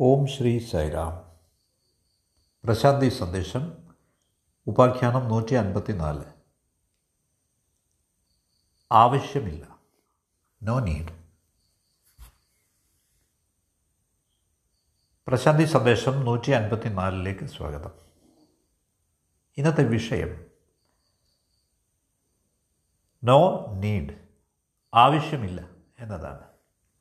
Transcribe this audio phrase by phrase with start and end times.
[0.00, 1.38] ഓം ശ്രീ സൈറാം.
[2.64, 3.88] പ്രശാന്തി സന്ദേശം
[4.66, 6.24] ഉപാഖ്യാനം നൂറ്റി അൻപത്തി നാല്
[8.92, 9.78] ആവശ്യമില്ല.
[10.62, 11.08] നോ നീഡ്
[15.26, 17.90] പ്രശാന്തി സന്ദേശം നൂറ്റി അൻപത്തി നാലിലേക്ക് സ്വാഗതം.
[19.56, 20.46] ഇന്നത്തെ വിഷയം
[23.24, 24.14] നോ നീഡ്
[24.94, 25.68] ആവശ്യമില്ല
[25.98, 26.44] എന്നതാണ്.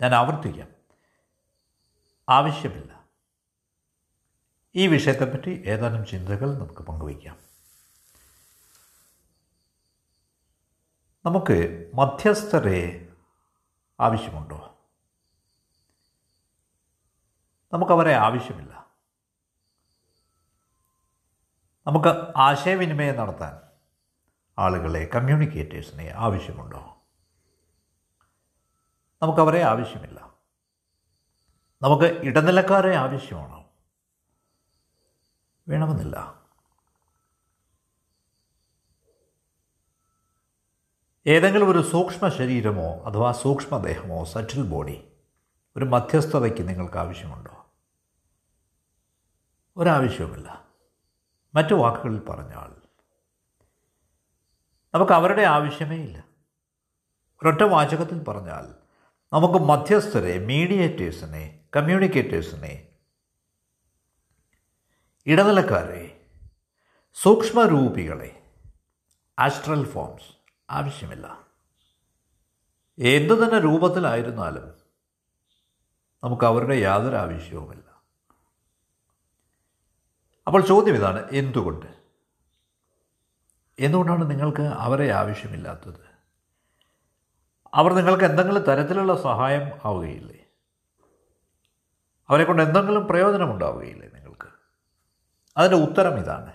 [0.02, 0.73] ഞാൻ ആവർത്തിക്കാം.
[2.34, 3.10] ആവശ്യമില്ല.
[4.76, 7.38] ഈ വിഷയത്തെപ്പറ്റി ഏതാനും ചിന്തകൾ നമുക്ക് പങ്കുവയ്ക്കാം.
[11.26, 13.10] നമുക്ക് മധ്യസ്ഥരെ
[14.00, 14.78] ആവശ്യമുണ്ടോ?
[17.74, 18.88] നമുക്കവരെ ആവശ്യമില്ല.
[21.88, 22.08] നമുക്ക്
[22.38, 23.62] ആശയവിനിമയം നടത്താൻ
[24.60, 26.98] ആളുകളെ കമ്മ്യൂണിക്കേറ്റേഴ്സിനെ ആവശ്യമുണ്ടോ?
[29.22, 30.33] നമുക്കവരെ ആവശ്യമില്ല.
[31.84, 33.64] നമുക്ക് ഇടനിലക്കാരെ ആവശ്യമാണ്?
[35.68, 36.44] വേണമെന്നില്ല.
[41.28, 45.12] ഏതെങ്കിലും ഒരു സൂക്ഷ്മ ശരീരമോ അഥവാ സൂക്ഷ്മദേഹമോ സറ്റിൽ ബോഡി
[45.78, 47.66] ഒരു മധ്യസ്ഥതയ്ക്ക് നിങ്ങൾക്ക് ആവശ്യമുണ്ടോ?
[49.78, 50.68] ഒരാവശ്യവുമില്ല.
[51.56, 52.88] മറ്റു വാക്കുകളിൽ പറഞ്ഞാൽ
[54.94, 56.26] നമുക്ക് അവരുടെ ആവശ്യമേ ഇല്ല.
[57.44, 58.83] ഒരൊറ്റ വാചകത്തിൽ പറഞ്ഞാൽ
[59.34, 62.88] നമുക്ക് മധ്യസ്ഥരെ മീഡിയേറ്റേഴ്സിനെ കമ്മ്യൂണിക്കേറ്റേഴ്സിനെ
[65.26, 66.30] ഇടനിലക്കാരെ
[67.14, 68.44] സൂക്ഷ്മരൂപികളെ
[69.40, 70.34] ആസ്ട്രൽ ഫോംസ്
[70.70, 71.48] ആവശ്യമില്ല.
[72.98, 74.74] എന്തു തന്നെ രൂപത്തിലായിരുന്നാലും
[76.24, 78.02] നമുക്ക് അവരുടെ യാതൊരു ആവശ്യവുമില്ല.
[80.48, 81.86] അപ്പോൾ ചോദ്യം ഇതാണ് എന്തുകൊണ്ട്?
[83.80, 86.13] എന്തുകൊണ്ടാണ് നിങ്ങൾക്ക് അവരെ ആവശ്യമില്ലാത്തത്?
[87.74, 90.40] അവർ നിങ്ങൾക്ക് എന്തെങ്കിലും തരത്തിലുള്ള സഹായം ആവുകയില്ലേ?
[92.30, 94.50] അവരെ കൊണ്ട് എന്തെങ്കിലും പ്രയോജനമുണ്ടാവുകയില്ലേ നിങ്ങൾക്ക്?
[95.58, 96.54] അതിന്റെ ഉത്തരം ഇതാണ്.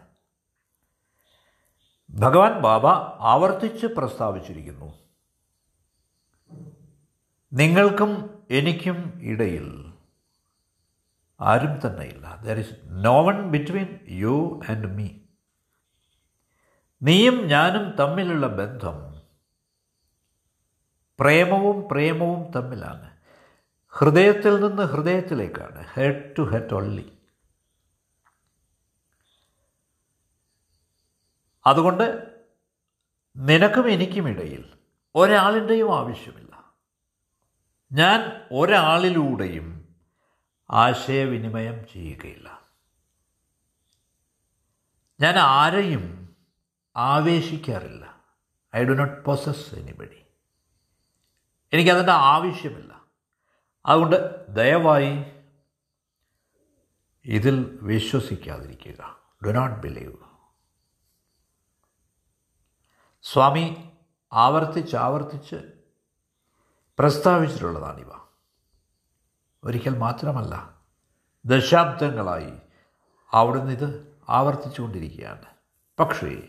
[2.10, 2.86] ഭഗവാൻ ബാബ
[3.20, 4.94] ആവർത്തിച്ച് പ്രസ്താവിച്ചിരിക്കുന്നു.
[7.52, 9.92] നിങ്ങൾക്കും എനിക്കും ഇടയിൽ
[11.40, 12.36] ആരും തന്നെ ഇല്ല.
[12.36, 15.08] There is no one between you and me
[17.02, 19.07] നീയും ഞാനും തമ്മിലുള്ള ബന്ധം
[21.20, 23.16] പ്രേമവും പ്രേമവും തമ്മിലാണ്.
[23.88, 25.86] ഹൃദയത്തിൽ നിന്ന് ഹൃദയത്തിലേക്കാണ്.
[25.86, 27.18] ഹെഡ് ടു ഹെഡ് ഒള്ളി
[31.66, 32.34] അതുകൊണ്ട്
[33.36, 34.72] നിനക്കും എനിക്കും ഇടയിൽ
[35.14, 36.74] ഒരാളിന്റെയും ആവശ്യമില്ല.
[37.92, 39.94] ഞാൻ ഒരാളിലൂടെയും
[40.70, 42.62] ആശയവിനിമയം ചെയ്യുകയില്ല.
[45.20, 46.36] ഞാൻ ആരെയും
[46.96, 48.22] ആവേശിക്കാറില്ല.
[48.76, 50.27] I do not possess anybody
[51.72, 53.02] എനിക്കതിന്റെ ആവശ്യമില്ല.
[53.86, 55.24] അതുകൊണ്ട് ദയവായി
[57.24, 59.18] ഇതിൽ വിശ്വസിക്കാതിരിക്കുക.
[59.46, 60.16] ഡു നോട്ട് ബിലീവ്
[63.22, 63.90] സ്വാമി
[64.32, 65.56] ആവർത്തിച്ച് ആവർത്തിച്ച്
[66.98, 68.10] പ്രസ്താവിച്ചിട്ടുള്ളതാണിവ.
[69.64, 70.80] ഒരിക്കൽ മാത്രമല്ല
[71.44, 72.52] ദശാബ്ദങ്ങളായി
[73.32, 75.44] അവിടുന്ന് ഇത് ആവർത്തിച്ചുകൊണ്ടിരിക്കുകയാണ്.
[75.98, 76.48] പക്ഷേ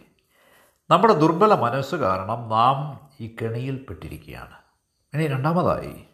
[0.90, 4.69] നമ്മുടെ ദുർബല മനസ്സ് കാരണം നാം ഈ കെണിയിൽപ്പെട്ടിരിക്കുകയാണ്
[5.14, 6.06] ഇനി രണ്ടാമതായി.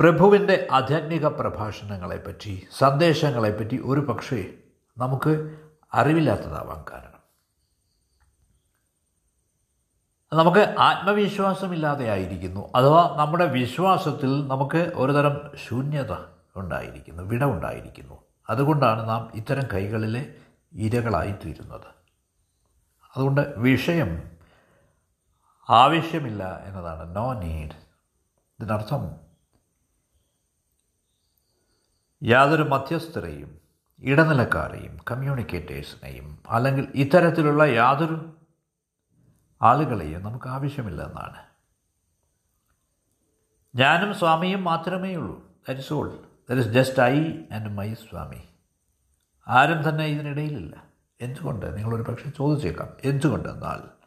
[0.00, 4.54] പ്രഭുവിന്റെ ആധ്യാത്മിക പ്രഭാഷണങ്ങളെപ്പറ്റി സന്ദേശങ്ങളെപ്പറ്റി ഒരു പക്ഷേ
[4.98, 5.58] നമുക്ക്
[5.94, 7.14] അറിവില്ലാത്തതാവാൻ കാരണം.
[10.38, 16.12] നമുക്ക് ആത്മവിശ്വാസമില്ലാതെ ആയിരിക്കുന്നു അഥവാ നമ്മുടെ വിശ്വാസത്തിൽ നമുക്ക് ഒരുതരം ശൂന്യത
[16.56, 20.34] ഉണ്ടായിരിക്കുന്നു വിടവുണ്ടായിരിക്കുന്നു അതുകൊണ്ടാണ് നാം ഇത്തരം കൈകളിലെ
[20.72, 21.86] ഇരകളായി തീരുന്നത്.
[23.16, 24.33] അതുകൊണ്ട് വിഷയം
[25.70, 27.16] ആവശ്യമില്ല എന്നതാണ്.
[27.16, 27.70] നോ നീഡ്
[28.60, 29.24] ഇതിനർത്ഥം
[32.22, 33.60] യാതൊരു മധ്യസ്ഥരെയും
[33.98, 38.36] ഇടനിലക്കാരെയും കമ്മ്യൂണിക്കേറ്റേഴ്സിനെയും അല്ലെങ്കിൽ ഇത്തരത്തിലുള്ള യാതൊരു
[39.62, 41.42] ആളുകളെയും നമുക്ക് ആവശ്യമില്ല എന്നാണ്.
[43.76, 45.48] ഞാനും സ്വാമിയും മാത്രമേ ഉള്ളൂ.
[45.68, 47.20] That is all that is just I
[47.52, 48.48] and my Swami.
[49.48, 50.84] ആരും തന്നെ ഇതിനിടയിലില്ല.
[51.20, 51.76] എന്തുകൊണ്ട്?
[51.76, 52.88] നിങ്ങളൊരു പക്ഷേ ചോദിച്ചേക്കാം.
[53.04, 54.03] എന്തുകൊണ്ടെന്നാൽ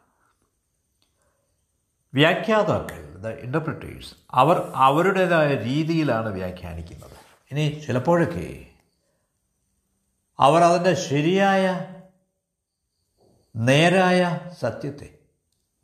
[2.14, 7.16] വ്യാഖ്യാതാക്കൾ ദ ഇന്റർപ്രിറ്റേഴ്സ് അവർ അവരുടേതായ രീതിയിലാണ് വ്യാഖ്യാനിക്കുന്നത്.
[7.50, 8.66] ഇനി ചിലപ്പോഴൊക്കെ
[10.38, 11.94] അവർ അതിന്റെ ശരിയായ
[13.56, 15.18] നേരായ സത്യത്തെ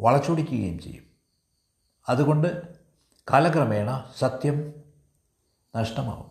[0.01, 1.05] വളച്ചൊടിക്കുകയും ചെയ്യും.
[2.09, 2.79] അതുകൊണ്ട്
[3.33, 4.75] കാലക്രമേണ സത്യം
[5.77, 6.31] നഷ്ടമാവും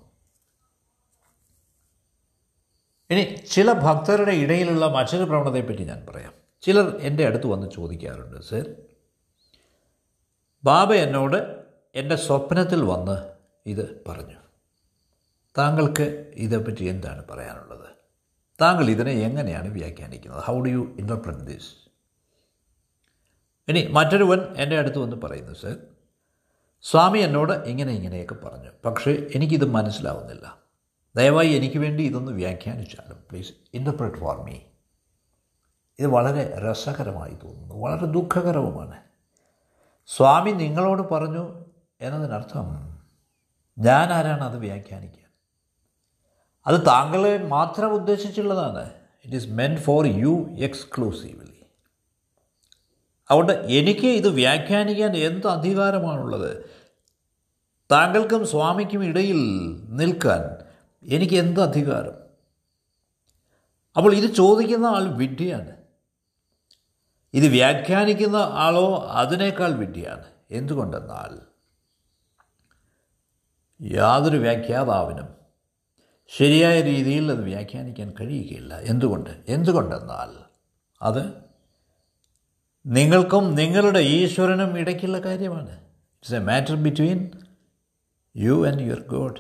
[3.10, 6.34] ഇനി ചില ഭക്തരുടെ ഇടയിലുള്ള മറ്റൊരു പ്രവണതയെപ്പറ്റി ഞാൻ പറയാം.
[6.62, 8.76] ചിലർ എന്റെ അടുത്ത് വന്ന് ചോദിക്കാറുണ്ട് സർ
[10.66, 11.64] ബാബ എന്നോട്
[11.96, 13.34] എന്റെ സ്വപ്നത്തിൽ വന്ന്
[13.66, 14.36] ഇത് പറഞ്ഞു.
[15.58, 17.90] താങ്കൾക്ക് ഇതേപ്പറ്റി എന്താണ് പറയാനുള്ളത്?
[18.62, 20.44] താങ്കൾ ഇതിനെ എങ്ങനെയാണ് വ്യാഖ്യാനിക്കുന്നത്?
[20.44, 21.76] How do you interpret this
[23.68, 25.76] ഇനി മറ്റൊരുവൻ എന്റെ അടുത്ത് വന്ന് പറയുന്നു സർ
[26.82, 28.70] സ്വാമി എന്നോട് ഇങ്ങനെ ഇങ്ങനെയൊക്കെ പറഞ്ഞു.
[28.86, 30.58] പക്ഷേ എനിക്കിത് മനസ്സിലാവുന്നില്ല.
[31.16, 34.56] ദയവായി എനിക്ക് വേണ്ടി ഇതൊന്ന് വ്യാഖ്യാനിച്ചാലും പ്ലീസ് ഇന്റർപ്രറ്റ് ഫോർ മീ
[36.00, 37.76] ഇത് വളരെ രസകരമായി തോന്നുന്നു.
[37.76, 39.13] വളരെ ദുഃഖകരവുമാണ്.
[40.08, 41.66] സ്വാമി നിങ്ങളോട് പറഞ്ഞു
[42.02, 42.94] എന്നതിനർത്ഥം
[43.80, 45.24] ഞാൻ ആരാണ് അത് വ്യാഖ്യാനിക്കുക
[46.68, 48.94] അത് താങ്കളെ മാത്രം ഉദ്ദേശിച്ചുള്ളതാണ്.
[49.26, 51.66] It is meant for you exclusively
[53.30, 56.70] അതുകൊണ്ട് എനിക്ക് ഇത് വ്യാഖ്യാനിക്കാൻ എന്ത് അധികാരമാണുള്ളത്?
[57.92, 59.38] താങ്കൾക്കും സ്വാമിക്കും ഇടയിൽ
[59.90, 60.42] നിൽക്കാൻ
[61.04, 62.14] എനിക്ക് എന്ത് അധികാരം?
[63.98, 65.83] അപ്പോൾ ഇത് ചോദിക്കുന്ന ആൾ വിഡ്ഢിയാണ്.
[67.34, 70.24] ഇത് വ്യാഖ്യാനിക്കുന്ന ആളോ അതിനേക്കാൾ വിഡ്ഢിയാണ്.
[70.52, 71.54] എന്തുകൊണ്ടെന്നാൽ
[73.96, 75.28] യാതൊരു വ്യാഖ്യാതാവിനും
[76.28, 78.74] ശരിയായ രീതിയിൽ അത് വ്യാഖ്യാനിക്കാൻ കഴിയുകയില്ല.
[78.80, 79.44] എന്തുകൊണ്ട്?
[79.48, 80.44] എന്തുകൊണ്ടെന്നാൽ
[81.02, 81.44] അത്
[82.86, 85.72] നിങ്ങൾക്കും നിങ്ങളുടെ ഈശ്വരനും ഇടയ്ക്കുള്ള കാര്യമാണ്.
[85.72, 87.32] It's a matter between
[88.38, 89.40] you and your god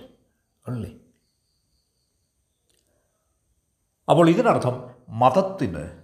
[0.69, 1.01] only
[4.09, 6.03] അപ്പോൾ ഇതിനർത്ഥം മതത്തിന്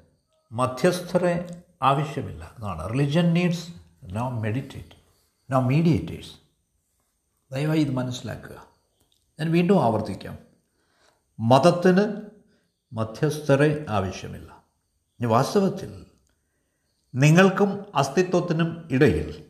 [0.52, 2.52] മധ്യസ്ഥരെ ആവശ്യമില്ല.
[2.58, 3.74] എന്നാണ് religion needs
[4.04, 4.96] no meditate
[5.54, 6.34] no mediators
[7.54, 8.66] ദയവായി ഇത് മനസ്സിലാക്കുക.
[9.40, 10.38] ഞാൻ വീണ്ടും ആവർത്തിക്കാം.
[11.40, 12.22] മതത്തിന്
[12.94, 14.64] മധ്യസ്ഥരെ ആവശ്യമില്ല.
[15.20, 16.06] ഇനി വാസ്തവത്തിൽ
[17.16, 19.46] നിങ്ങൾക്കും അസ്തിത്വത്തിനും ഇടയിൽ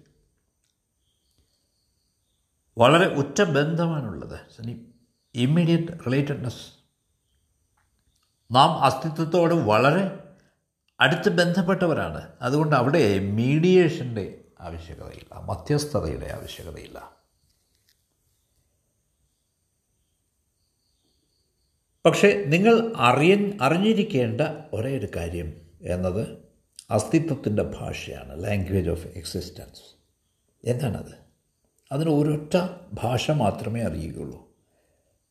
[2.78, 4.40] വളരെ ഉറ്റ ബന്ധമാണുള്ളത്.
[5.36, 6.72] ഇമ്മീഡിയറ്റ് റിലേറ്റഡ്നെസ്
[8.52, 10.29] നാം അസ്തിത്വത്തോട് വളരെ
[11.02, 12.32] അടുത്ത് ബന്ധപ്പെട്ടവരാണ്.
[12.42, 15.40] അതുകൊണ്ട് അവിടെ മീഡിയേഷന്റെ ആവശ്യകതയില്ല.
[15.40, 17.20] മധ്യസ്ഥതയുടെ ആവശ്യകതയില്ല.
[22.06, 24.42] പക്ഷേ നിങ്ങൾ അറിയ അറിഞ്ഞിരിക്കേണ്ട
[24.74, 26.38] ഒരേ ഒരു കാര്യം എന്നത്
[26.90, 29.96] അസ്തിത്വത്തിന്റെ ഭാഷയാണ് ലാംഗ്വേജ് ഓഫ് എക്സിസ്റ്റൻസ്
[30.66, 31.30] എന്താണത്?
[31.92, 32.58] അതിന് ഒരൊറ്റ
[32.94, 34.48] ഭാഷ മാത്രമേ അറിയുകയുള്ളൂ.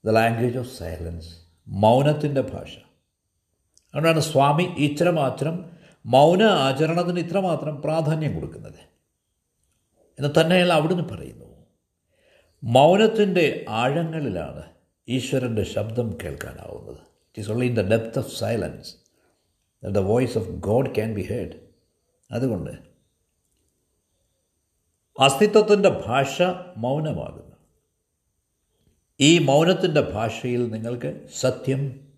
[0.07, 1.37] ദ ലാംഗ്വേജ് ഓഫ് സൈലൻസ്
[1.69, 2.88] മൗനത്തിന്റെ ഭാഷ.
[3.89, 5.71] അതുകൊണ്ടാണ് സ്വാമി ഇത്രമാത്രം
[6.07, 8.89] മൗന ആചരണത്തിന് ഇത്രമാത്രം പ്രാധാന്യം കൊടുക്കുന്നത്.
[10.19, 11.67] എന്ന് തന്നെയല്ല അവിടുന്ന് പറയുന്നു.
[12.65, 14.63] മൗനത്തിന്റെ ആഴങ്ങളിലാണ്
[15.09, 16.99] ഈശ്വരന്റെ ശബ്ദം കേൾക്കാനാവുന്നത്.
[16.99, 18.95] It is only in the depth of silence
[19.85, 21.69] the voice of god can be heard
[22.33, 22.71] അതുകൊണ്ട്
[25.21, 26.43] അസ്തിത്വത്തിന്റെ ഭാഷ
[26.77, 27.57] മൗനമാകുന്നു.
[29.21, 32.09] ഈ മൗനത്തിന്റെ ഭാഷയിൽ നിങ്ങൾക്ക് സത്യം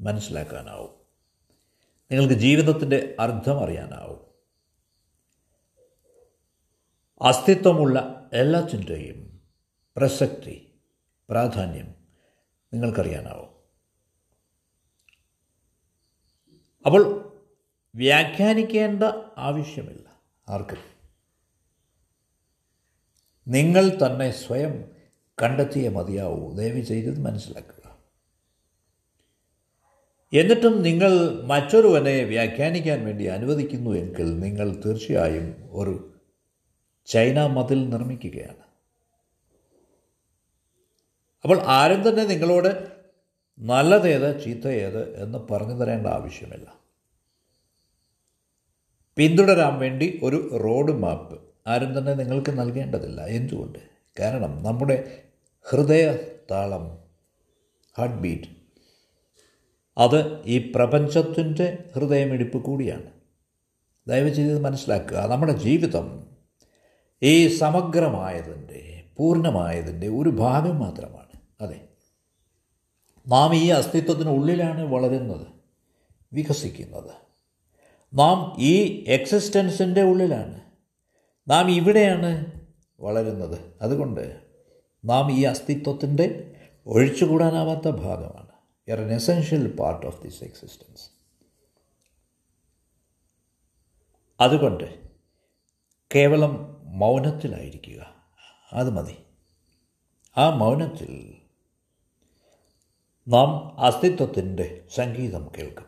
[0.00, 0.95] മനസ്സിലാക്കാനാവും.
[2.10, 4.26] നിങ്ങൾക്ക് ജീവിതത്തിന്റെ അർത്ഥം അറിയാനാവും.
[7.22, 9.40] അസ്തിത്വമുള്ള എല്ലാത്തിന്റെയും
[9.96, 10.80] പ്രസക്തി
[11.30, 11.94] പ്രാധാന്യം
[12.72, 13.56] നിങ്ങൾക്കറിയാനാവും.
[16.86, 17.32] അപ്പോൾ
[17.94, 19.02] വ്യാഖ്യാനിക്കേണ്ട
[19.38, 20.78] ആവശ്യമില്ല ആർക്കും.
[23.48, 24.84] നിങ്ങൾ തന്നെ സ്വയം
[25.42, 26.54] കണ്ടെത്തിയേ മതിയാവൂ.
[26.54, 27.75] ദയവ് ചെയ്തത് മനസ്സിലാക്കുക.
[30.36, 36.14] എന്നിട്ടും നിങ്ങൾ മറ്റൊരുവനെ വ്യാഖ്യാനിക്കാൻ വേണ്ടി അനുവദിക്കുന്നു എങ്കിൽ നിങ്ങൾ തീർച്ചയായും ഒരു
[37.06, 38.64] ചൈന മതിൽ നിർമ്മിക്കുകയാണ്.
[41.44, 42.92] അപ്പോൾ ആരും തന്നെ നിങ്ങളോട്
[43.58, 46.78] നല്ലതേത് ചീത്തയേത് എന്ന് പറഞ്ഞു തരേണ്ട ആവശ്യമില്ല.
[49.16, 53.20] പിന്തുടരാൻ വേണ്ടി ഒരു റോഡ് മാപ്പ് ആരും തന്നെ നിങ്ങൾക്ക് നൽകേണ്ടതില്ല.
[53.26, 53.78] എന്തുകൊണ്ട്?
[54.20, 55.22] കാരണം നമ്മുടെ
[55.62, 56.16] ഹൃദയ
[56.50, 56.98] താളം
[57.98, 58.65] ഹാർട്ട് ബീറ്റ്
[59.98, 63.10] അത് ഈ പ്രപഞ്ചത്തിന്റെ ഹൃദയമിടിപ്പ് കൂടിയാണ്.
[64.08, 65.18] ദയവ് ചെയ്ത് മനസ്സിലാക്കുക.
[65.18, 66.26] നമ്മുടെ ജീവിതം
[67.22, 71.40] ഈ സമഗ്രമായതിന്റെ പൂർണമായതിന്റെ ഒരു ഭാഗം മാത്രമാണ്.
[71.60, 71.80] അതെ.
[73.28, 75.46] നാം ഈ അസ്തിത്വത്തിനുള്ളിലാണ് വളരുന്നത്
[76.32, 77.10] വികസിക്കുന്നത്.
[78.14, 80.60] നാം ഈ എക്സിസ്റ്റൻസിന്റെ ഉള്ളിലാണ്.
[81.48, 82.60] നാം ഇവിടെയാണ്
[83.00, 83.58] വളരുന്നത്.
[83.82, 84.36] അതുകൊണ്ട്
[85.04, 86.52] നാം ഈ അസ്തിത്വത്തിന്റെ
[86.86, 88.45] ഒഴിച്ചുകൂടാനാവാത്ത ഭാഗമാണ്.
[88.88, 91.10] You're an essential part of this existence
[94.40, 95.08] അതുകൊണ്ട്
[96.14, 98.14] കേവലം മൗനത്തിലായിരിക്കുക.
[98.72, 99.16] അത് മതി.
[100.36, 101.34] ആ മൗനത്തിൽ
[103.28, 105.86] നാം അസ്തിത്വത്തിന്റെ സംഗീതം കേൾക്കും.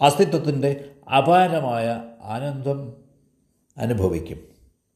[0.00, 3.04] അസ്തിത്വത്തിന്റെ അപാരമായ ആനന്ദം
[3.76, 4.48] അനുഭവിക്കും.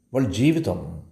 [0.04, 1.02] അപ്പോൾ ജീവിതം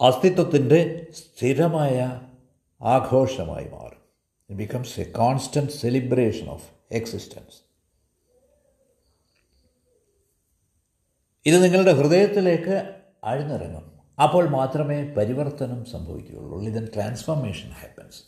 [0.00, 2.27] അസ്തിത്വത്തിന്റെ സ്ഥിരമായ
[2.82, 4.02] ആഘോഷമായി മാറും.
[4.50, 7.68] It becomes a constant celebration of existence
[11.46, 13.98] ഇത് നിങ്ങളുടെ ഹൃദയത്തിലേക്ക് അഴിഞ്ഞിറങ്ങും.
[14.22, 16.62] അപ്പോൾ മാത്രമേ പരിവർത്തനം സംഭവിക്കുകയുള്ളൂ.
[16.62, 18.22] ഇതൻ ട്രാൻസ്ഫോർമേഷൻ ഹാപ്പൻസ്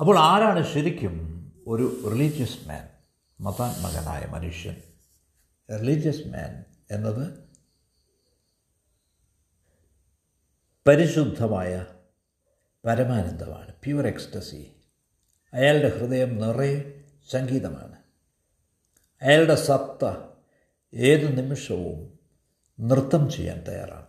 [0.00, 2.88] അപ്പോൾ ആരാണ് ശരിക്കും ഒരു റിലീജിയസ് മാൻ
[3.40, 4.76] മതാത്മകനായ മനുഷ്യൻ.
[5.70, 7.47] റിലീജിയസ് മാൻ എന്നത്
[10.88, 11.86] പരിശുദ്ധമായ
[12.84, 13.74] പരമാനന്ദമാണ്.
[13.84, 14.76] പ്യുവർ എക്സ്റ്റസി
[15.54, 17.96] അയാളുടെ ഹൃദയം നിറയെ സംഗീതമാണ്.
[19.22, 20.16] അയാളുടെ സത്ത
[20.94, 22.18] ഏത് നിമിഷവും
[22.80, 24.06] നൃത്തം ചെയ്യാൻ തയ്യാറാണ്.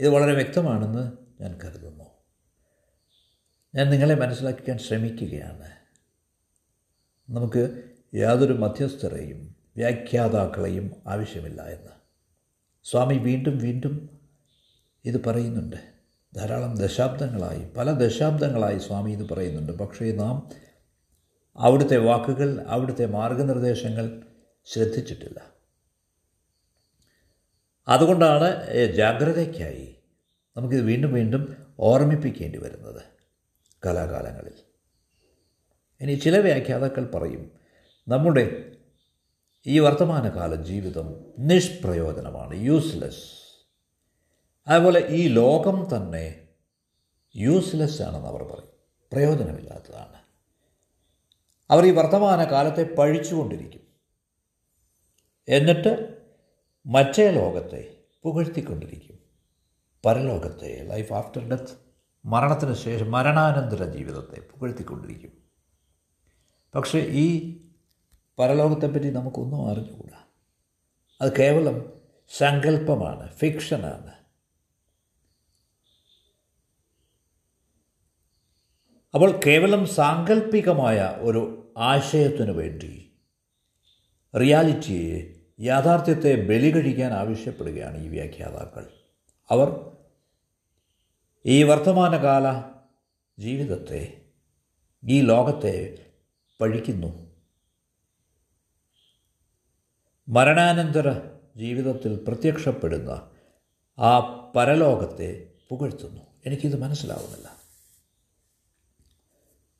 [0.00, 2.04] ഇത് വളരെ വ്യക്തമാണെന്ന് ഞാൻ കരുതുന്നു.
[3.74, 5.70] ഞാൻ നിങ്ങളെ മനസ്സിലാക്കിക്കാൻ ശ്രമിക്കുകയാണ്.
[7.30, 7.84] നമുക്ക്
[8.14, 11.90] യാതൊരു മധ്യസ്ഥരെയും വ്യാഖ്യാതാക്കളെയും ആവശ്യമില്ല എന്ന്.
[12.84, 14.17] സ്വാമി വീണ്ടും വീണ്ടും
[15.08, 15.76] ഇത് പറയുന്നുണ്ട്.
[16.36, 17.62] ധാരാളം ദശാബ്ദങ്ങളായി.
[17.76, 19.72] പല ദശാബ്ദങ്ങളായി സ്വാമി ഇത് പറയുന്നുണ്ട്.
[19.72, 20.48] പക്ഷേ നാം
[21.56, 24.22] അവിടുത്തെ വാക്കുകൾ അവിടുത്തെ മാർഗനിർദ്ദേശങ്ങൾ
[24.64, 25.40] ശ്രദ്ധിച്ചിട്ടില്ല.
[27.88, 29.96] അതുകൊണ്ടാണ് ജാഗ്രതയ്ക്കായി
[30.56, 33.02] നമുക്കിത് വീണ്ടും വീണ്ടും ഓർമ്മിപ്പിക്കേണ്ടി വരുന്നത്
[33.86, 34.56] കലാകാലങ്ങളിൽ.
[36.00, 37.50] ഇനി ചില വ്യാഖ്യാതാക്കൾ പറയും
[38.08, 38.72] നമ്മുടെ
[39.66, 43.37] ഈ വർത്തമാനകാല ജീവിതം നിഷ്പ്രയോജനമാണ് യൂസ്ലെസ്
[44.68, 46.48] അതുപോലെ ഈ ലോകം തന്നെ
[47.36, 48.72] യൂസ്ലെസ് ആണെന്ന് അവർ പറയും.
[49.12, 50.18] പ്രയോജനമില്ലാത്തതാണ്.
[51.70, 53.80] അവർ ഈ വർത്തമാന കാലത്തെ പഴിച്ചുകൊണ്ടിരിക്കും.
[55.48, 56.22] എന്നിട്ട്
[56.86, 59.18] മറ്റേ ലോകത്തെ പുകഴ്ത്തിക്കൊണ്ടിരിക്കും.
[60.06, 61.88] പരലോകത്തെ ലൈഫ് ആഫ്റ്റർ ഡെത്ത്
[62.24, 65.32] മരണത്തിന് ശേഷം മരണാനന്തര ജീവിതത്തെ പുകഴ്ത്തിക്കൊണ്ടിരിക്കും.
[66.74, 67.58] പക്ഷേ ഈ
[68.38, 70.22] പരലോകത്തെപ്പറ്റി നമുക്കൊന്നും അറിഞ്ഞുകൂടാ.
[71.20, 71.92] അത് കേവലം
[72.38, 74.17] സങ്കല്പമാണ് ഫിക്ഷനാണ്
[79.14, 83.12] അപ്പോൾ കേവലം സാങ്കല്പികമായ ഒരു ആശയത്തിനു വേണ്ടി
[84.40, 88.86] റിയാലിറ്റിയെ യാഥാർത്ഥ്യത്തെ ബലി കഴിക്കാൻ ആവശ്യപ്പെടുകയാണ് ഈ വ്യാഖ്യാതാക്കൾ.
[89.50, 89.90] അവർ
[91.46, 92.62] ഈ വർത്തമാനകാല
[93.38, 94.20] ജീവിതത്തെ
[95.04, 95.98] ഈ ലോകത്തെ
[96.60, 97.30] പഴിക്കുന്നു.
[100.28, 101.12] മരണാനന്തര
[101.56, 103.30] ജീവിതത്തിൽ പ്രത്യക്ഷപ്പെടുന്ന
[103.98, 104.18] ആ
[104.56, 106.22] പരലോകത്തെ പുകഴ്ത്തുന്നു.
[106.46, 107.57] എനിക്കിത് മനസ്സിലാവുന്നില്ല.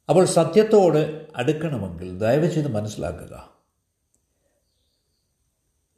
[0.08, 3.58] അപ്പോൾ സത്യത്തോട് അടുക്കണമെങ്കിൽ ദയവ് ചെയ്ത് മനസ്സിലാക്കുക.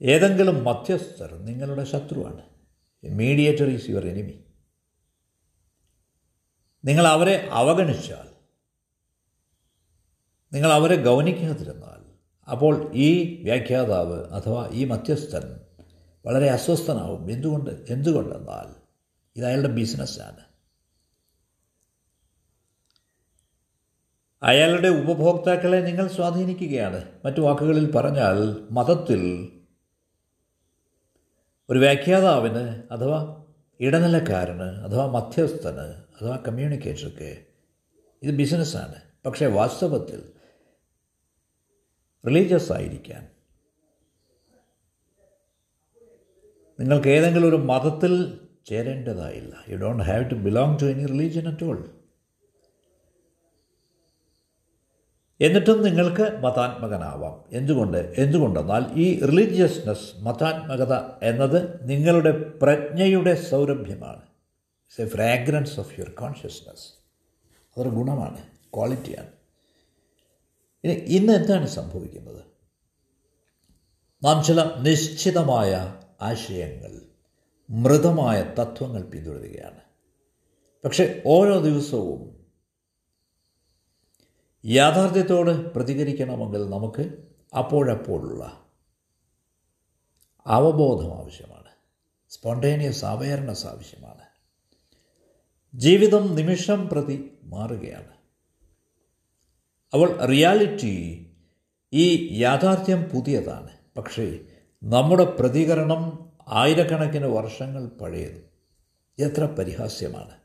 [0.03, 2.43] ഏതെങ്കിലും മധ്യസ്ഥർ നിങ്ങളുടെ ശത്രുവാണ്.
[3.05, 4.45] മീഡിയേറ്റർ ഈസ് യുവർ എനിമി
[6.85, 8.29] നിങ്ങൾ അവരെ അവഗണിച്ചാൽ
[10.53, 12.01] നിങ്ങൾ അവരെ ഗൗനിക്കാതിരുന്നാൽ
[12.51, 15.61] അപ്പോൾ ഈ വ്യാഖ്യാതാവ് അഥവാ ഈ മധ്യസ്ഥൻ
[16.27, 17.31] വളരെ അസ്വസ്ഥനാവും.
[17.31, 17.71] എന്തുകൊണ്ട്?
[17.71, 18.75] എന്തുകൊണ്ടെന്നാൽ
[19.37, 20.50] ഇത് അയാളുടെ ബിസിനസ്സാണ്
[24.43, 27.09] അയാളുടെ ഉപഭോക്താക്കളെ നിങ്ങൾ സ്വാധീനിക്കുകയാണ്.
[27.25, 29.53] മറ്റു വാക്കുകളിൽ പറഞ്ഞാൽ മതത്തിൽ.
[31.71, 33.45] ഒരു വ്യാഖ്യാതാവിന് അഥവാ
[33.81, 37.45] ഇടനിലക്കാരന് അഥവാ മധ്യസ്ഥന് അഥവാ കമ്മ്യൂണിക്കേറ്റർക്ക്
[38.23, 38.95] ഇത് ബിസിനസ്സാണ്.
[39.27, 40.23] പക്ഷേ വാസ്തവത്തിൽ
[42.27, 43.29] റിലീജിയസ് ആയിരിക്കാൻ
[46.81, 49.57] നിങ്ങൾക്ക് ഏതെങ്കിലും ഒരു മതത്തിൽ ചേരേണ്ടതായില്ല.
[49.69, 52.00] You don't have to belong to any religion at all
[55.41, 57.45] എന്നിട്ടും നിങ്ങൾക്ക് മതാത്മകനാവാം.
[57.53, 58.15] എന്തുകൊണ്ട്?
[58.19, 64.23] എന്തുകൊണ്ടെന്നാൽ ഈ റിലീജിയസ്നെസ് മതാത്മകത എന്നത് നിങ്ങളുടെ പ്രജ്ഞയുടെ സൗരഭ്യമാണ്.
[64.23, 66.89] It's a fragrance of your consciousness
[67.55, 68.43] അതൊരു ഗുണമാണ്
[68.75, 69.29] ക്വാളിറ്റിയാണ്
[70.85, 72.45] ഇനി ഇന്ന് എന്താണ് സംഭവിക്കുന്നത്?
[74.25, 77.01] നാം ചില നിശ്ചിതമായ ആശയങ്ങൾ
[77.71, 79.81] മൃതമായ തത്വങ്ങൾ പിന്തുടരുകയാണ്.
[80.85, 82.40] പക്ഷേ ഓരോ ദിവസവും
[84.65, 87.11] യാഥാർത്ഥ്യത്തോട് പ്രതികരിക്കണമെങ്കിൽ നമുക്ക്
[87.59, 88.65] അപ്പോഴപ്പോഴുള്ള
[90.47, 91.69] അവബോധം ആവശ്യമാണ്.
[92.29, 94.21] സ്പോണ്ടേനിയസ് അവയർനെസ് ആവശ്യമാണ്.
[95.75, 98.11] ജീവിതം നിമിഷം പ്രതി മാറുകയാണ്.
[99.95, 101.27] അവൾ റിയാലിറ്റി
[101.93, 103.69] ഈ യാഥാർത്ഥ്യം പുതിയതാണ്.
[103.97, 104.39] പക്ഷേ
[104.83, 108.51] നമ്മുടെ പ്രതികരണം ആയിരക്കണക്കിന് വർഷങ്ങൾ പഴയത്
[109.19, 110.41] എത്ര പരിഹാസ്യമാണ്.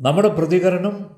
[0.00, 1.17] നമ്മുടെ പ്രതികരണം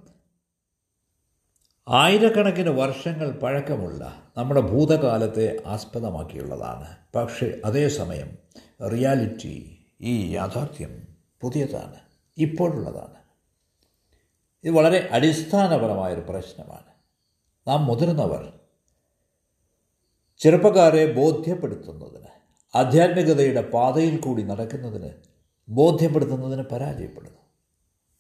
[1.91, 6.97] ആയിരക്കണക്കിന് വർഷങ്ങൾ പഴക്കമുള്ള നമ്മുടെ ഭൂതകാലത്തെ ആസ്പദമാക്കിയുള്ളതാണ്.
[7.15, 8.39] പക്ഷേ അതേസമയം
[8.89, 11.03] റിയാലിറ്റി ഈ യാഥാർത്ഥ്യം
[11.41, 11.95] പുതിയതാണ്.
[12.39, 13.15] ഇപ്പോഴുള്ളതാണ്.
[14.65, 16.93] ഇത് വളരെ അടിസ്ഥാനപരമായൊരു പ്രശ്നമാണ്.
[17.69, 18.53] നാം മുതിർന്നവർ
[20.39, 22.27] ചെറുപ്പക്കാരെ ബോധ്യപ്പെടുത്തുന്നതിന്
[22.75, 25.11] ആധ്യാത്മികതയുടെ പാതയിൽ കൂടി നടക്കുന്നതിന്
[25.69, 27.41] ബോധ്യപ്പെടുത്തുന്നതിന് പരാജയപ്പെടുന്നു.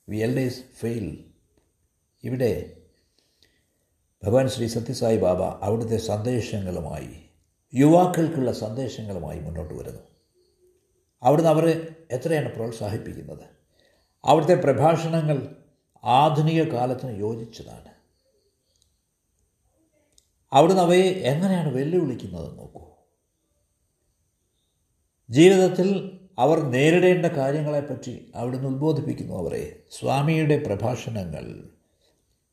[0.08, 1.24] We elders fail.
[2.24, 2.79] ഇവിടെ
[4.24, 7.24] ഭഗവാൻ ശ്രീ സത്യസായി ബാബ അവിടുത്തെ സന്ദേശങ്ങളുമായി
[7.74, 10.00] യുവാക്കൾക്കുള്ള സന്ദേശങ്ങളുമായി മുന്നോട്ട് വരുന്നു.
[11.22, 13.44] അവിടുന്ന് അവരെ എത്രയാണ് പ്രോത്സാഹിപ്പിക്കുന്നത്?
[14.24, 15.56] അവിടുത്തെ പ്രഭാഷണങ്ങൾ
[16.04, 17.88] ആധുനിക കാലത്തിന് യോജിച്ചതാണ്.
[20.52, 22.82] അവിടുന്ന് അവയെ എങ്ങനെയാണ് വെല്ലുവിളിക്കുന്നത് നോക്കൂ.
[25.30, 29.82] ജീവിതത്തിൽ അവർ നേരിടേണ്ട കാര്യങ്ങളെപ്പറ്റി അവിടുന്ന് ഉത്ബോധിപ്പിക്കുന്നു അവരെ.
[29.90, 31.70] സ്വാമിയുടെ പ്രഭാഷണങ്ങൾ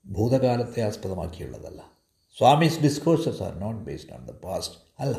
[0.08, 1.92] ഭൂതകാലത്തെ ആസ്പദമാക്കിയുള്ളതല്ല.
[2.38, 5.18] Swami's discourses are not based on the past അല്ല.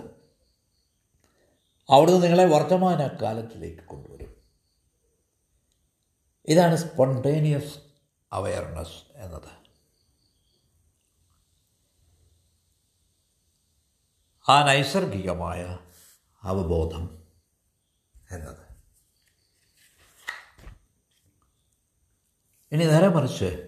[1.91, 4.35] അവിടുന്ന് നിങ്ങളെ വർത്തമാന കാലത്തിലേക്ക് കൊണ്ടുവരും.
[6.47, 7.79] ഇതാണ് സ്പോണ്ടേനിയസ്
[8.33, 9.59] അവയർനെസ് എന്നത്.
[14.51, 15.79] ആ നൈസർഗികമായ
[16.43, 17.27] അവബോധം
[18.31, 18.69] എന്നത്.
[22.73, 23.68] ഇനി നേരെ മറിച്ച്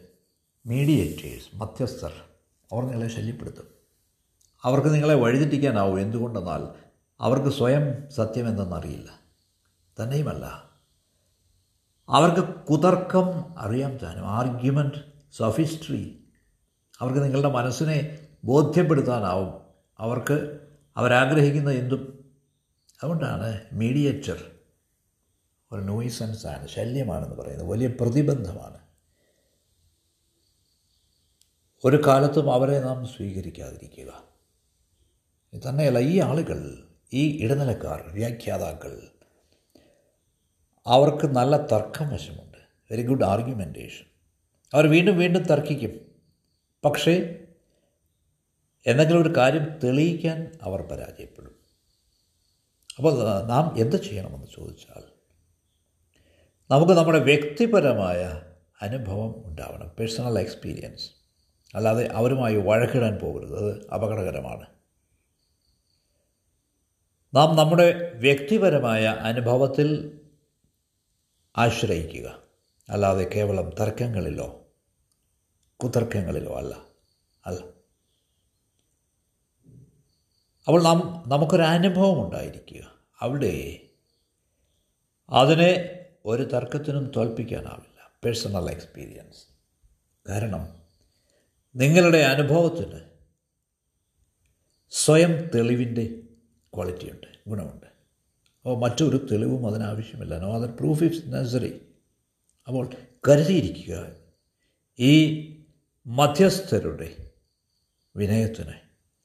[0.67, 2.13] മീഡിയേറ്റേഴ്സ് മധ്യസ്ഥർ
[2.73, 3.65] അവർ നിങ്ങളെ ശല്യപ്പെടുത്തും.
[4.65, 6.69] അവർക്ക് നിങ്ങളെ വഴിതെറ്റിക്കാനാവും എന്തുകൊണ്ടെന്നാൽ
[7.21, 9.21] അവർക്ക് സ്വയം സത്യമെന്തെന്നറിയില്ല.
[10.03, 10.71] തന്നെയുമല്ല.
[12.09, 14.27] അവർക്ക് കുതർക്കം അറിയാം താനും.
[14.29, 14.95] ആർഗ്യുമെന്റ്
[15.33, 16.25] സോഫിസ്ട്രി
[17.01, 19.61] അവർക്ക് നിങ്ങളുടെ മനസ്സിനെ ബോധ്യപ്പെടുത്താനാവും.
[19.99, 20.61] അവർക്ക്
[20.97, 22.25] അവരാഗ്രഹിക്കുന്ന എന്തും.
[23.03, 24.45] അതുകൊണ്ടാണ് മീഡിയേറ്റർ
[25.73, 27.69] ഒരു നോയിസൻസാണ് ശല്യമാണെന്ന് പറയുന്നത്.
[27.69, 28.80] വലിയ പ്രതിബന്ധമാണ്.
[31.85, 34.25] ഒരു കാലത്തും അവരെ നാം സ്വീകരിക്കാതിരിക്കുക.
[35.69, 39.09] തന്നെയല്ല ഈ ആളുകൾ ഈ ഇടനിലക്കാർ വ്യാഖ്യാതാക്കൾ
[40.87, 42.59] അവർക്ക് നല്ല തർക്കം വശമുണ്ട്.
[42.91, 44.05] വെരി ഗുഡ് ആർഗ്യുമെന്റേഷൻ
[44.75, 46.01] അവർ വീണ്ടും വീണ്ടും തർക്കിക്കും.
[46.85, 47.39] പക്ഷേ
[48.87, 51.55] എന്തെങ്കിലും ഒരു കാര്യം തെളിയിക്കാൻ അവർ പരാജയപ്പെടും.
[52.97, 55.03] അപ്പോൾ നാം എന്ത് ചെയ്യണമെന്ന് ചോദിച്ചാൽ
[56.71, 58.43] നമുക്ക് നമ്മുടെ വ്യക്തിപരമായ
[58.83, 59.89] അനുഭവം ഉണ്ടാവണം.
[59.89, 61.20] പേഴ്സണൽ എക്സ്പീരിയൻസ്
[61.75, 63.57] അല്ലാതെ അവരുമായി വഴക്കിടാൻ പോകരുത്.
[63.57, 64.67] അത് അപകടകരമാണ്.
[67.35, 70.21] നാം നമ്മുടെ വ്യക്തിപരമായ അനുഭവത്തിൽ
[71.59, 72.43] ആശ്രയിക്കുക.
[72.89, 74.67] അല്ലാതെ കേവലം തർക്കങ്ങളിലോ
[75.83, 76.77] കുതർക്കങ്ങളിലോ അല്ല.
[77.47, 77.61] അല്ല.
[80.67, 82.95] അപ്പോൾ നാം നമുക്കൊരു അനുഭവം ഉണ്ടായിരിക്കുക.
[83.21, 83.81] അവിടെ
[85.31, 88.11] അതിനെ ഒരു തർക്കത്തിനും തോൽപ്പിക്കാനാവില്ല.
[88.25, 89.47] പേഴ്സണൽ എക്സ്പീരിയൻസ്
[90.29, 90.80] കാരണം
[91.77, 93.01] നിങ്ങളുടെ അനുഭവത്തിന്
[94.91, 96.23] സ്വയം തെളിവിന്റെ
[96.75, 97.87] ക്വാളിറ്റിയുണ്ട് ഗുണമുണ്ട്.
[98.59, 100.39] അപ്പോൾ മറ്റൊരു തെളിവും അതിനാവശ്യമില്ല.
[100.39, 101.81] No other proof is necessary
[102.69, 102.91] അപ്പോൾ
[103.29, 104.17] കരുതിയിരിക്കുക
[104.99, 105.13] ഈ
[106.07, 107.31] മധ്യസ്ഥരുടെ
[108.17, 108.73] വിനയത്തിന്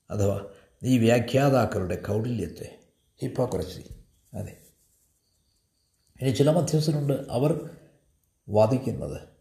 [0.10, 0.54] അഥവാ
[0.84, 2.80] ഈ വ്യാഖ്യാതാക്കളുടെ കൗടില്യത്തെ
[3.22, 3.82] ഹിപ്പോക്രസി
[4.34, 4.62] അതെ.
[6.22, 7.70] ഇനി ചില മധ്യസ്ഥരുണ്ട് അവർ
[8.50, 9.35] വാദിക്കുന്നത്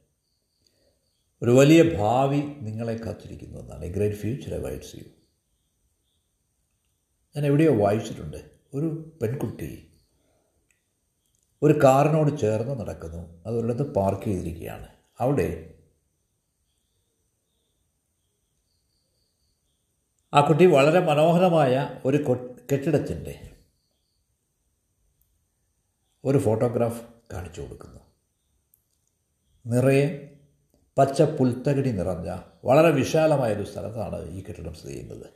[1.45, 5.03] ഒരു വലിയ ഭാവി നിങ്ങളെ കാത്തിരിക്കുന്നു എന്നാണ് a great future awaits you
[7.37, 8.51] ഞാൻ എവിടെയോ വായിച്ചിട്ടുണ്ട്.
[8.75, 9.93] ഒരു പെൺകുട്ടി
[11.63, 13.45] ഒരു കാറിനോട് ചേർന്ന് നടക്കുന്നു.
[13.47, 14.89] അത് പാർക്ക് ചെയ്തിരിക്കുകയാണ്.
[15.21, 15.75] അവിടെ
[20.35, 22.17] ആ കുട്ടി വളരെ മനോഹരമായ ഒരു
[22.73, 23.57] കെട്ടിടത്തിന്റെ
[26.25, 27.03] ഒരു ഫോട്ടോഗ്രാഫ്
[27.33, 28.01] കാണിച്ചു കൊടുക്കുന്നു.
[29.67, 30.31] നിറയെ
[30.99, 35.27] പച്ച പുൽത്തകിടി നിറഞ്ഞ വളരെ വിശാലമായൊരു സ്ഥലത്താണ് ഈ കെട്ടിടം സ്ഥിതി ചെയ്യുന്നത്.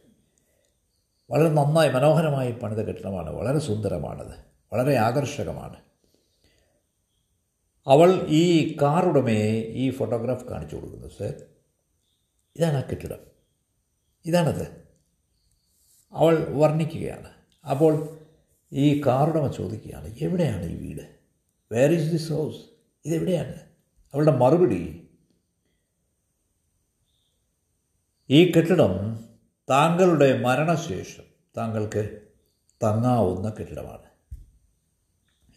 [1.30, 3.30] വളരെ നന്നായി മനോഹരമായി പണിത കെട്ടിടമാണ്.
[3.30, 4.34] വളരെ സുന്ദരമാണത്.
[4.72, 5.76] വളരെ ആകർഷകമാണ്.
[7.86, 11.34] അവൾ ഈ കാറുടമയെ ഈ ഫോട്ടോഗ്രാഫ് കാണിച്ചു കൊടുക്കുന്നു സർ.
[12.56, 13.18] ഇതാണ് ആ കെട്ടിടം.
[14.26, 14.84] ഇതാണത്.
[16.12, 17.30] അവൾ വർണിക്കുകയാണ്.
[17.70, 18.18] അപ്പോൾ
[18.72, 21.02] ഈ കാറുടമ ചോദിക്കുകയാണ് എവിടെയാണ് ഈ വീട്?
[21.72, 22.56] വേർ ഈസ് ദിസ് ഹൗസ്
[23.04, 23.54] ഇതെവിടെയാണ്?
[24.14, 25.07] അവളുടെ മറുപടി
[28.30, 29.24] ഈ കെട്ടിടം
[29.70, 31.22] താങ്കളുടെ മരണശേഷം
[31.56, 32.20] താങ്കൾക്ക്
[32.84, 34.40] തങ്ങാവുന്ന കെട്ടിടമാണ്.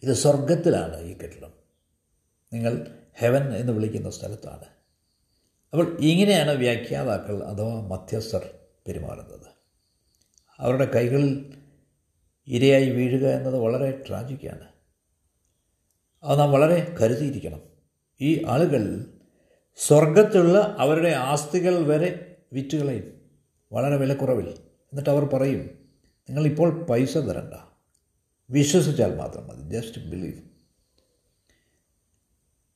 [0.02, 1.50] ഇത് സ്വർഗത്തിലാണ് ഈ കെട്ടിടം.
[2.52, 4.64] നിങ്ങൾ ഹെവൻ എന്ന് വിളിക്കുന്ന സ്ഥലത്താണ്.
[5.72, 8.48] അപ്പോൾ ഇങ്ങനെയാണ് വ്യാഖ്യാതാക്കൾ അഥവാ മധ്യസ്ഥർ
[8.86, 9.46] പെരുമാറുന്നത്.
[10.58, 11.58] അവരുടെ കൈകളിൽ
[12.46, 14.68] ഇരയായി വീഴുക എന്നത് വളരെ ട്രാജിക്കാണ്.
[16.22, 17.60] അത് നാം വളരെ കരുതിയിരിക്കണം.
[18.20, 19.04] ഈ ആളുകൾ
[19.76, 23.20] സ്വർഗത്തിലുള്ള അവരുടെ ആസ്തികൾ വരെ വിറ്റുകളയും
[23.72, 24.48] വളരെ വിലക്കുറവിൽ.
[24.48, 25.70] എന്നിട്ട് അവർ പറയും
[26.28, 27.54] നിങ്ങളിപ്പോൾ പൈസ തരണ്ട.
[28.50, 29.70] വിശ്വസിച്ചാൽ മാത്രം മതി.
[29.70, 30.38] ജസ്റ്റ് ബിലീവ്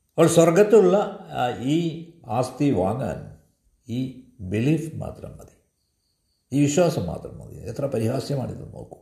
[0.08, 1.18] അപ്പോൾ സ്വർഗത്തുള്ള
[1.62, 3.36] ഈ ആസ്തി വാങ്ങാൻ
[3.88, 5.56] ഈ ബിലീഫ് മാത്രം മതി.
[6.52, 7.56] ഈ വിശ്വാസം മാത്രം മതി.
[7.56, 8.98] എത്ര പരിഹാസ്യമാണിത് നോക്കൂ.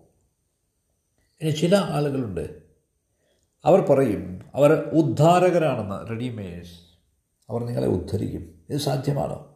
[1.40, 2.62] ഇനി ചില ആളുകളുണ്ട്.
[3.64, 6.80] അവർ പറയും അവർ ഉദ്ധാരകരാണെന്ന് റെഡിമേഴ്സ്.
[7.50, 8.62] അവർ നിങ്ങളെ ഉദ്ധരിക്കും.
[8.70, 9.54] ഇത് സാധ്യമാണോ?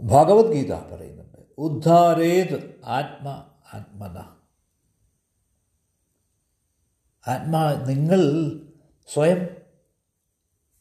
[0.00, 1.38] ഭഗവത്ഗീത പറയുന്നുണ്ട്.
[1.58, 3.28] ഉദ്ധാരേത് ആത്മ
[3.74, 4.18] ആത്മന.
[7.30, 8.52] ആത്മാ നിങ്ങൾ
[9.12, 9.56] സ്വയം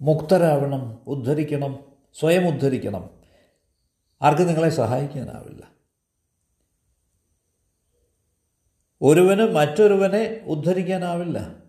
[0.01, 3.09] മുക്തരാവണം ഉദ്ധരിക്കണം സ്വയം ഉദ്ധരിക്കണം.
[4.21, 5.71] ആർക്കും നിങ്ങളെ സഹായിക്കാനാവില്ല.
[9.01, 11.63] ഒരുവന് മറ്റൊരുവനെ ഉദ്ധരിക്കാനാവില്ല.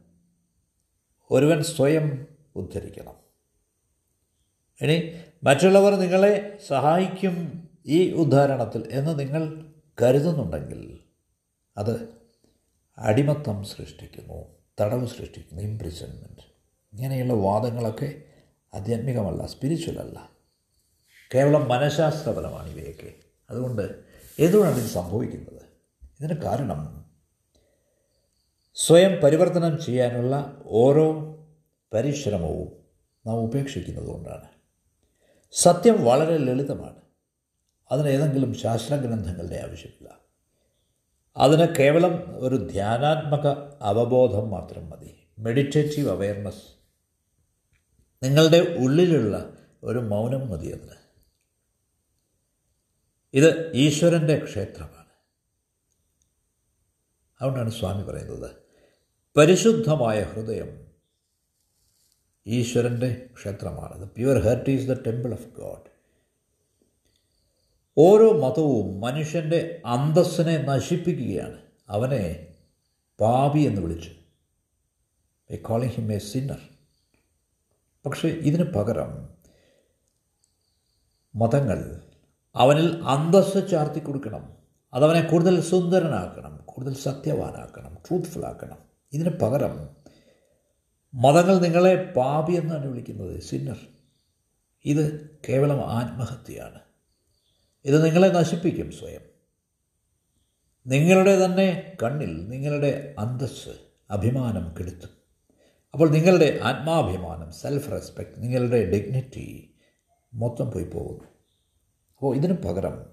[1.31, 3.15] ഒരുവൻ സ്വയം ഉദ്ധരിക്കണം.
[4.81, 7.37] ഇനി മറ്റുള്ളവർ നിങ്ങളെ സഹായിക്കും
[7.87, 9.65] ഈ ഉദ്ധാരണത്തിൽ എന്ന് നിങ്ങൾ
[10.03, 11.01] കരുതുന്നുണ്ടെങ്കിൽ
[11.77, 12.09] അത്
[12.99, 14.45] അടിമത്തം സൃഷ്ടിക്കുന്നു
[14.81, 16.45] തടവ് സൃഷ്ടിക്കുന്നു ഇംപ്രിസൺമെന്റ്
[16.93, 18.23] ഇങ്ങനെയുള്ള വാദങ്ങളൊക്കെ
[18.75, 20.31] ആധ്യാത്മികമല്ല സ്പിരിച്വലല്ല
[21.35, 23.15] കേവലം മനഃശാസ്ത്രപരമാണ് ഇവയൊക്കെ.
[23.51, 23.83] അതുകൊണ്ട്
[24.39, 25.63] എന്തുകൊണ്ടാണ് ഇത് സംഭവിക്കുന്നത്?
[26.21, 27.09] ഇതിന് കാരണം
[28.75, 31.07] സ്വയം പരിവർത്തനം ചെയ്യാനുള്ള ഓരോ
[31.93, 32.69] പരിശ്രമവും
[33.27, 34.58] നാം ഉപേക്ഷിക്കുന്നത് കൊണ്ടാണ്
[35.53, 37.01] സത്യം വളരെ ലളിതമാണ്.
[37.93, 40.19] അതിന് ഏതെങ്കിലും ശാസ്ത്രഗ്രന്ഥങ്ങളുടെ ആവശ്യമില്ല.
[41.37, 43.47] അതിന് കേവലം ഒരു ധ്യാനാത്മക
[43.81, 45.29] അവബോധം മാത്രം മതി.
[45.39, 46.63] മെഡിറ്റേറ്റീവ് അവയർനെസ്
[48.23, 50.97] നിങ്ങളുടെ ഉള്ളിലുള്ള ഒരു മൗനം മതി അതിന്.
[53.35, 55.09] ഇത് ഈശ്വരന്റെ ക്ഷേത്രമാണ്.
[57.41, 58.51] അതുകൊണ്ടാണ് സ്വാമി പറയുന്നത്.
[59.37, 60.88] പരിശുദ്ധമായ ഹൃദയം
[62.49, 65.91] ഈശ്വരന്റെ ക്ഷേത്രമാണത് pure heart is the temple of god
[67.99, 71.59] ഓരോ മതവും മനുഷ്യന്റെ അന്തസ്സിനെ നശിപ്പിക്കുകയാണ്.
[71.89, 72.47] അവനെ
[73.21, 74.11] പാപി എന്ന് വിളിച്ചു.
[75.53, 76.61] I calling him a sinner
[78.07, 79.29] പക്ഷേ ഇതിന് പകരം
[81.35, 82.01] മതങ്ങൾ
[82.55, 84.57] അവനിൽ അന്തസ് ചാർത്തി കൊടുക്കണം.
[84.95, 88.79] അതവനെ കൂടുതൽ സുന്ദരനാക്കണം കൂടുതൽ സത്യവാനാക്കണം ട്രൂത്ത്ഫുൾ ആക്കണം.
[89.13, 89.98] ഇതിന് പകരം
[91.15, 93.79] മതങ്ങൾ നിങ്ങളെ പാപി എന്നാണ് വിളിക്കുന്നത് സിന്നർ
[94.85, 96.79] ഇത് കേവലം ആത്മഹത്യയാണ്.
[97.85, 99.21] ഇത് നിങ്ങളെ നശിപ്പിക്കും സ്വയം.
[100.87, 103.69] നിങ്ങളുടെ തന്നെ കണ്ണിൽ നിങ്ങളുടെ അന്തസ്
[104.11, 105.11] അഭിമാനം കെടുത്തും.
[105.95, 109.75] അപ്പോൾ നിങ്ങളുടെ ആത്മാഭിമാനം സെൽഫ് റെസ്പെക്റ്റ് നിങ്ങളുടെ ഡിഗ്നിറ്റി
[110.35, 111.25] മൊത്തം പോയി പോകുന്നു.
[112.17, 113.07] അപ്പോൾ ഇതിനു പകരം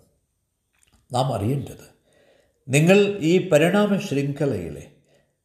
[1.12, 1.96] നാം അറിയേണ്ടത്
[2.68, 4.92] നിങ്ങൾ ഈ പരിണാമ ശൃംഖലയിലെ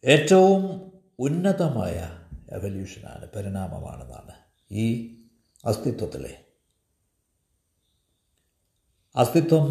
[0.05, 2.20] ഏറ്റവും ഉന്നതമായ
[2.51, 4.33] എവല്യൂഷനാണ് പരിണാമമാണെന്നാണ്.
[4.71, 4.85] ഈ
[5.65, 6.45] അസ്തിത്വത്തിലെ
[9.17, 9.67] അസ്തിത്വം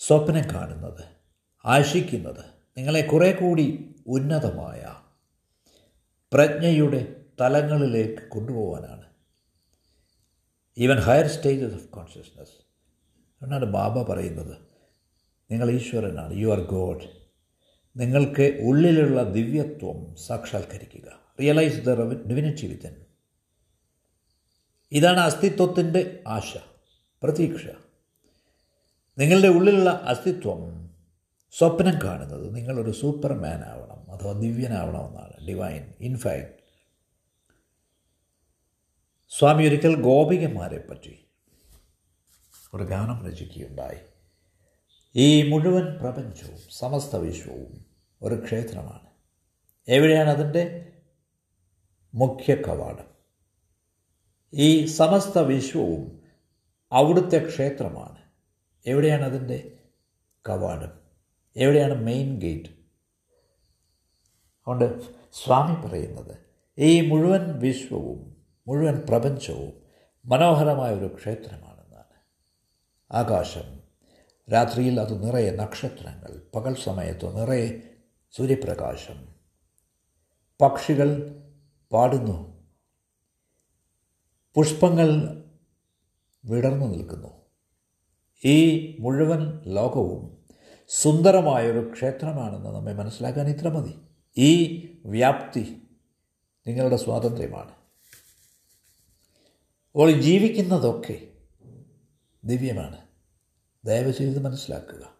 [0.00, 1.04] സ്വപ്നം കാണുന്നത്
[1.64, 2.44] ആശിക്കുന്നത്
[2.76, 4.96] നിങ്ങളെ കുറേ കൂടി ഉന്നതമായ
[6.32, 9.06] പ്രജ്ഞയുടെ തലങ്ങളിലേക്ക് കൊണ്ടുപോകാനാണ്
[10.78, 12.56] even higher stages of consciousness
[13.42, 14.56] എന്നാണ് ബാബ പറയുന്നത്
[15.50, 17.19] നിങ്ങൾ ഈശ്വരനാണ് യു ആർ ഗോഡ്
[18.00, 21.20] നിങ്ങൾക്ക് ഉള്ളിലുള്ള ദിവ്യത്വം സാക്ഷാത്കരിക്കുക.
[21.40, 21.90] റിയലൈസ് ദ
[22.28, 22.96] ഡിവിനിറ്റി വിത്തൻ
[24.92, 26.56] ഇതാണ് അസ്തിത്വത്തിന്റെ ആശ
[27.22, 27.66] പ്രതീക്ഷ.
[29.18, 30.90] നിങ്ങളുടെ ഉള്ളിലുള്ള അസ്തിത്വം
[31.58, 36.60] സ്വപ്നം കാണുന്നത് നിങ്ങളൊരു സൂപ്പർമാൻ ആവണം അഥവാ ദിവ്യനാവണമെന്നാണ് ഡിവൈൻ ഇൻഫാക്ട്
[39.28, 41.24] സ്വാമി ഒരിക്കൽ ഗോപികന്മാരെ പറ്റി
[42.74, 43.98] ഒരു ഗാനം രചിക്കുകയുണ്ടായി.
[45.16, 47.89] ഈ മുഴുവൻ പ്രപഞ്ചവും സമസ്ത വിശ്വവും
[48.22, 49.06] ഒരു ക്ഷേത്രമാണ്.
[49.88, 50.92] എവിടെയാണ് അതിന്റെ
[52.14, 53.10] മുഖ്യ കവാടം?
[54.54, 56.22] ഈ സമസ്ത വിശ്വവും
[56.92, 58.18] അവിടുത്തെ ക്ഷേത്രമാണ്.
[58.86, 59.78] എവിടെയാണ് അതിന്റെ
[60.48, 61.00] കവാടം?
[61.56, 62.68] എവിടെയാണ് മെയിൻ ഗേറ്റ്
[64.60, 65.00] അതുകൊണ്ട്
[65.32, 66.38] സ്വാമി പറയുന്നത്
[66.78, 69.72] ഈ മുഴുവൻ വിശ്വവും മുഴുവൻ പ്രപഞ്ചവും
[70.24, 72.16] മനോഹരമായ ഒരു ക്ഷേത്രമാണെന്നാണ്.
[73.12, 73.80] ആകാശം
[74.52, 77.89] രാത്രിയിൽ അത് നിറയെ നക്ഷത്രങ്ങൾ പകൽ സമയത്ത് നിറയെ
[78.36, 79.34] സൂര്യപ്രകാശം.
[80.60, 81.42] പക്ഷികൾ
[81.92, 82.62] പാടുന്നു.
[84.54, 85.42] പുഷ്പങ്ങൾ
[86.44, 87.28] വിടർന്നു നിൽക്കുന്നു.
[88.44, 90.44] ഈ മുഴുവൻ ലോകവും
[90.88, 93.94] സുന്ദരമായൊരു ക്ഷേത്രമാണെന്ന് നമ്മെ മനസ്സിലാക്കാൻ ഇത്ര മതി.
[94.36, 95.82] ഈ വ്യാപ്തി
[96.66, 97.70] നിങ്ങളുടെ സ്വാതന്ത്ര്യമാണ്.
[99.92, 101.28] അപ്പോൾ ജീവിക്കുന്നതൊക്കെ
[102.44, 102.96] ദിവ്യമാണ്.
[103.84, 105.19] ദയവ് ചെയ്ത് മനസ്സിലാക്കുക.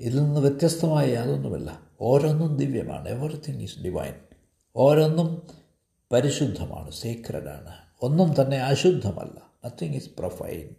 [0.00, 1.80] ഇതിൽ നിന്ന് വ്യത്യസ്തമായ യാതൊന്നുമല്ല.
[2.00, 3.08] ഓരോന്നും ദിവ്യമാണ്.
[3.08, 4.14] എവറിത്തിങ് ഈസ് ഡിവൈൻ
[4.76, 5.42] ഓരോന്നും
[6.12, 9.50] പരിശുദ്ധമാണ് സീക്രഡാണ് ഒന്നും തന്നെ അശുദ്ധമല്ല.
[9.64, 10.74] നത്തിങ് ഈസ് പ്രൊഫൈൻ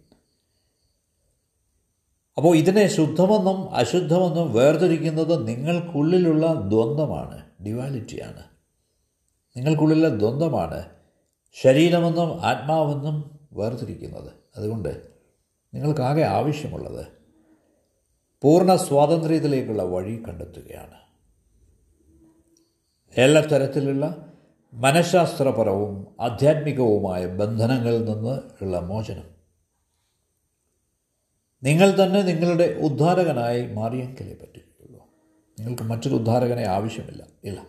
[2.38, 8.44] അപ്പോൾ ഇതിനെ ശുദ്ധമെന്നും അശുദ്ധമെന്നും വേർതിരിക്കുന്നത് നിങ്ങൾക്കുള്ളിലുള്ള ദ്വന്ദ്മാണ് ഡിവാലിറ്റിയാണ്
[9.58, 10.90] നിങ്ങൾക്കുള്ളിലെ ദ്വന്ദ്മാണ്
[11.54, 14.32] ശരീരമെന്നും ആത്മാവെന്നും വേർതിരിക്കുന്നത്.
[14.58, 15.08] അതുകൊണ്ട്
[15.74, 17.21] നിങ്ങൾക്കാകെ ആവശ്യമുള്ളത്
[18.42, 21.02] പൂർണ സ്വാതന്ത്ര്യത്തിലേക്കുള്ള വഴി കണ്ടെത്തുകയാണ്.
[23.18, 24.34] എല്ലാ തരത്തിലുള്ള
[24.74, 29.24] മനഃശാസ്ത്രപരവും ആധ്യാത്മികവുമായ ബന്ധനങ്ങളിൽ നിന്ന് ഉള്ള മോചനം.
[31.64, 35.08] നിങ്ങൾ തന്നെ നിങ്ങളുടെ ഉദ്ധാരകനായി മാറിയെങ്കിലേ പറ്റുകയുള്ളൂ.
[35.60, 37.28] നിങ്ങൾക്ക് മറ്റൊരു ഉദ്ധാരകനെ ആവശ്യമില്ല.
[37.44, 37.66] ഇല്ല.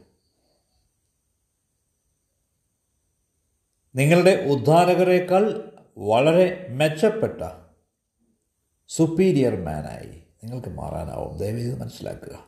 [3.96, 7.42] നിങ്ങളുടെ ഉദ്ധാരകരെക്കാൾ വളരെ മെച്ചപ്പെട്ട
[8.88, 11.38] സുപ്പീരിയർ മാനായി നിങ്ങൾക്ക് മാറാനാവും.
[11.38, 12.44] ദയവേത് മനസ്സിലാക്കുക.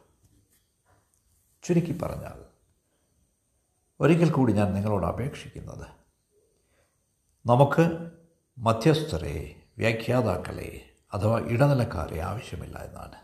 [1.63, 2.45] ചുരുക്കി പറഞ്ഞാൽ
[4.01, 5.87] ഒരിക്കൽ കൂടി ഞാൻ നിങ്ങളോട് അപേക്ഷിക്കുന്നത്.
[7.47, 8.11] നമുക്ക്
[8.59, 13.15] മധ്യസ്ഥരെ വ്യാഖ്യാതാക്കളെ അഥവാ ഇടനിലക്കാരെ ആവശ്യമില്ല എന്നാണ്.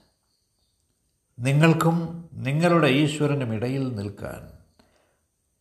[1.38, 4.58] നിങ്ങൾക്കും നിങ്ങളുടെ ഈശ്വരനും ഇടയിൽ നിൽക്കാൻ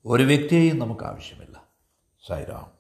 [0.05, 1.63] ഒരു വ്യക്തിയെയും നമുക്ക് ആവശ്യമില്ല.
[2.27, 2.78] സായിരാം